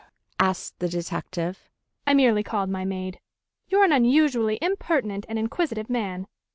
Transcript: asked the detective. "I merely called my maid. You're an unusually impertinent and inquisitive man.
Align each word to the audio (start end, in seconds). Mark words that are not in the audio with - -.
asked 0.39 0.79
the 0.79 0.89
detective. 0.89 1.69
"I 2.07 2.15
merely 2.15 2.41
called 2.41 2.71
my 2.71 2.83
maid. 2.83 3.19
You're 3.67 3.83
an 3.83 3.91
unusually 3.93 4.57
impertinent 4.59 5.27
and 5.29 5.37
inquisitive 5.37 5.91
man. 5.91 6.25